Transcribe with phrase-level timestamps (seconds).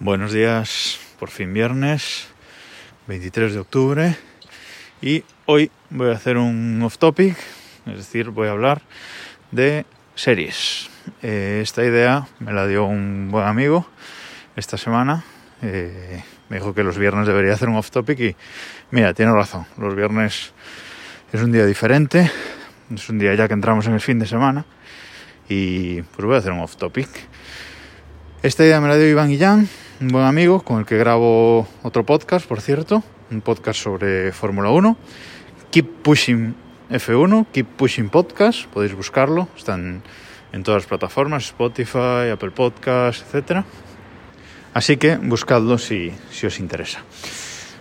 [0.00, 2.26] Buenos días, por fin viernes,
[3.06, 4.16] 23 de octubre
[5.00, 7.36] y hoy voy a hacer un off topic,
[7.86, 8.82] es decir, voy a hablar
[9.52, 9.86] de
[10.16, 10.90] series.
[11.22, 13.86] Eh, esta idea me la dio un buen amigo
[14.56, 15.22] esta semana,
[15.62, 18.36] eh, me dijo que los viernes debería hacer un off topic y
[18.90, 20.52] mira, tiene razón, los viernes
[21.32, 22.32] es un día diferente,
[22.92, 24.66] es un día ya que entramos en el fin de semana
[25.48, 27.08] y pues voy a hacer un off topic.
[28.42, 29.68] Esta idea me la dio Iván Guillán,
[30.00, 34.70] un buen amigo con el que grabo otro podcast, por cierto, un podcast sobre Fórmula
[34.70, 34.96] 1.
[35.70, 36.54] Keep Pushing
[36.90, 40.02] F1, Keep Pushing Podcast, podéis buscarlo, están
[40.52, 43.64] en todas las plataformas, Spotify, Apple Podcast, etc.
[44.72, 46.12] Así que buscadlo si,
[46.44, 47.02] os interesa.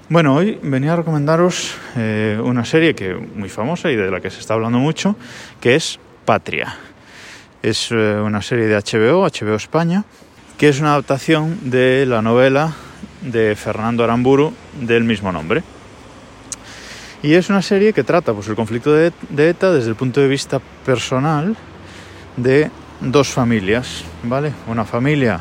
[0.10, 4.30] Bueno, hoy venía a recomendaros eh, una serie que muy famosa y de la que
[4.30, 5.16] se está hablando mucho,
[5.60, 6.78] que es Patria.
[7.62, 10.04] Es eh, una serie de HBO, HBO España,
[10.58, 12.74] que es una adaptación de la novela
[13.22, 15.64] de Fernando Aramburu del mismo nombre.
[17.22, 20.28] Y es una serie que trata pues, el conflicto de, ETA desde el punto de
[20.28, 21.56] vista personal
[22.36, 24.52] de dos familias, ¿vale?
[24.68, 25.40] Una familia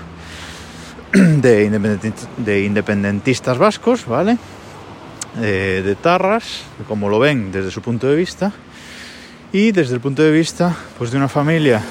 [1.12, 4.38] de, independent- de independentistas vascos, ¿vale?
[5.40, 8.52] Eh, de Tarras, como lo ven desde su punto de vista,
[9.52, 11.82] y desde el punto de vista pues, de una familia,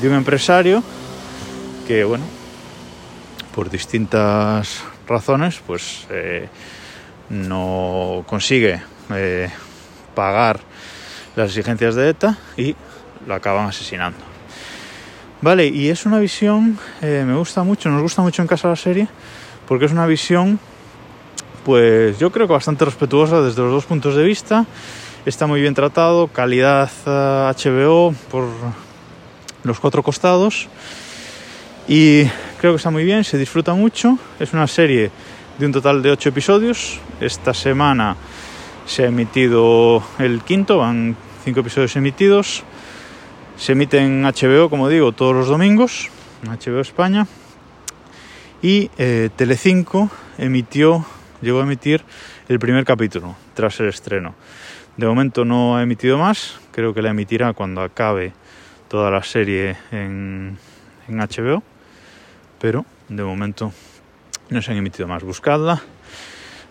[0.00, 0.82] de un empresario
[1.86, 2.24] que, bueno,
[3.58, 6.48] por distintas razones, pues eh,
[7.28, 8.80] no consigue
[9.12, 9.50] eh,
[10.14, 10.60] pagar
[11.34, 12.76] las exigencias de ETA y
[13.26, 14.20] lo acaban asesinando.
[15.40, 18.76] Vale, y es una visión, eh, me gusta mucho, nos gusta mucho en casa la
[18.76, 19.08] serie,
[19.66, 20.60] porque es una visión,
[21.64, 24.66] pues yo creo que bastante respetuosa desde los dos puntos de vista.
[25.26, 28.46] Está muy bien tratado, calidad HBO por
[29.64, 30.68] los cuatro costados.
[31.88, 32.28] Y
[32.58, 34.18] creo que está muy bien, se disfruta mucho.
[34.38, 35.10] Es una serie
[35.58, 37.00] de un total de ocho episodios.
[37.20, 38.16] Esta semana
[38.86, 42.64] se ha emitido el quinto, van cinco episodios emitidos.
[43.56, 46.10] Se emite en HBO, como digo, todos los domingos,
[46.42, 47.26] en HBO España.
[48.60, 51.04] Y eh, Telecinco emitió,
[51.40, 52.02] llegó a emitir
[52.48, 54.34] el primer capítulo tras el estreno.
[54.96, 58.32] De momento no ha emitido más, creo que la emitirá cuando acabe
[58.88, 60.58] toda la serie en,
[61.06, 61.62] en HBO,
[62.60, 63.72] pero de momento
[64.50, 65.22] no se han emitido más.
[65.22, 65.80] Buscadla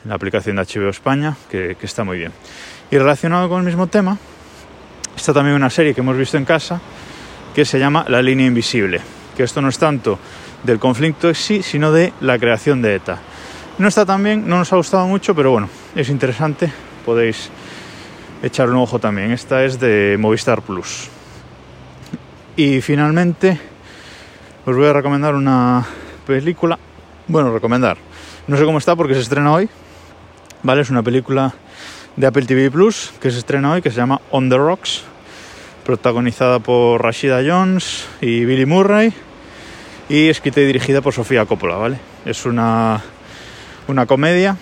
[0.03, 2.31] en la aplicación de HBO España, que, que está muy bien.
[2.91, 4.17] Y relacionado con el mismo tema,
[5.15, 6.79] está también una serie que hemos visto en casa
[7.53, 9.01] que se llama La línea invisible,
[9.35, 10.19] que esto no es tanto
[10.63, 13.19] del conflicto en sí, sino de la creación de ETA.
[13.79, 16.71] No está tan bien, no nos ha gustado mucho, pero bueno, es interesante,
[17.05, 17.49] podéis
[18.43, 19.31] echar un ojo también.
[19.31, 21.09] Esta es de Movistar Plus.
[22.55, 23.59] Y finalmente
[24.67, 25.85] os voy a recomendar una
[26.25, 26.77] película,
[27.29, 27.97] bueno, recomendar,
[28.47, 29.69] no sé cómo está porque se estrena hoy,
[30.61, 30.81] ¿vale?
[30.81, 31.53] Es una película
[32.17, 35.03] de Apple TV Plus que se estrena hoy que se llama On the Rocks,
[35.85, 39.13] protagonizada por Rashida Jones y Billy Murray
[40.09, 41.97] y escrita y dirigida por Sofía Coppola, ¿vale?
[42.25, 43.01] Es una,
[43.87, 44.57] una comedia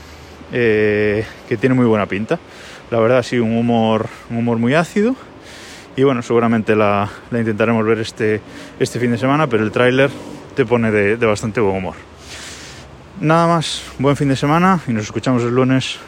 [0.51, 2.37] eh, que tiene muy buena pinta.
[2.91, 5.15] La verdad, sí, un humor, un humor muy ácido.
[5.95, 8.41] Y bueno, seguramente la, intentaremos ver este,
[8.79, 10.09] este fin de semana, pero el tráiler
[10.55, 11.95] te pone de bastante buen humor.
[13.19, 15.99] Nada más, buen fin de semana y nos escuchamos el lunes.